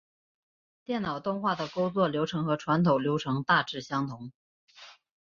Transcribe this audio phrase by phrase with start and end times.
[0.83, 4.31] 电脑动画的工作流程和传统流程大致相同。